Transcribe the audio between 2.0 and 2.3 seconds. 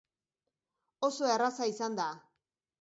da.